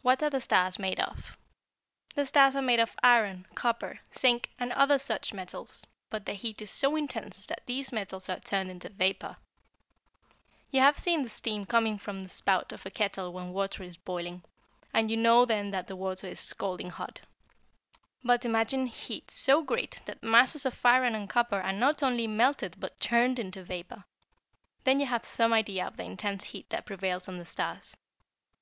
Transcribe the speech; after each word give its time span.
WHAT 0.00 0.22
ARE 0.22 0.30
THE 0.30 0.40
STARS 0.40 0.78
MADE 0.78 1.00
OF? 1.00 1.36
"The 2.14 2.24
stars 2.24 2.56
are 2.56 2.62
made 2.62 2.80
of 2.80 2.96
iron, 3.02 3.46
copper, 3.54 4.00
zinc, 4.10 4.48
and 4.58 4.72
other 4.72 4.98
such 4.98 5.34
metals, 5.34 5.84
but 6.08 6.24
the 6.24 6.32
heat 6.32 6.62
is 6.62 6.70
so 6.70 6.96
intense 6.96 7.44
that 7.44 7.60
these 7.66 7.92
metals 7.92 8.30
are 8.30 8.40
turned 8.40 8.70
into 8.70 8.88
vapor. 8.88 9.36
You 10.70 10.80
have 10.80 10.98
seen 10.98 11.24
the 11.24 11.28
steam 11.28 11.66
coming 11.66 11.98
from 11.98 12.22
the 12.22 12.28
spout 12.30 12.72
of 12.72 12.86
a 12.86 12.90
kettle 12.90 13.34
when 13.34 13.52
water 13.52 13.82
is 13.82 13.98
boiling, 13.98 14.44
and 14.94 15.10
you 15.10 15.16
know 15.18 15.44
then 15.44 15.72
that 15.72 15.88
the 15.88 15.96
water 15.96 16.26
is 16.26 16.40
scalding 16.40 16.88
hot. 16.88 17.20
But 18.22 18.46
imagine 18.46 18.86
heat 18.86 19.30
so 19.30 19.62
great 19.62 20.00
that 20.06 20.22
masses 20.22 20.64
of 20.64 20.78
iron 20.86 21.14
and 21.14 21.28
copper 21.28 21.60
are 21.60 21.72
not 21.74 22.02
only 22.02 22.26
melted 22.26 22.76
but 22.80 22.98
turned 22.98 23.38
into 23.38 23.62
vapor. 23.62 24.04
Then 24.84 25.00
you 25.00 25.04
have 25.04 25.26
some 25.26 25.52
idea 25.52 25.86
of 25.86 25.98
the 25.98 26.04
intense 26.04 26.44
heat 26.44 26.70
that 26.70 26.86
prevails 26.86 27.28
on 27.28 27.36
the 27.36 27.44
stars. 27.44 27.94